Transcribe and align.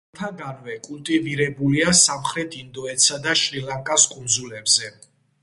ძველთაგანვე 0.17 0.77
კულტივირებულია 0.87 1.91
სამხრეთ 1.99 2.57
ინდოეთსა 2.63 3.21
და 3.27 3.37
შრი-ლანკის 3.43 4.09
კუნძულებზე. 4.17 4.93